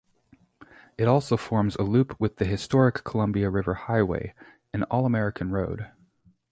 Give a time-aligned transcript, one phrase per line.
[0.97, 4.33] It also forms a loop with the Historic Columbia River Highway,
[4.73, 5.91] an All-American Road.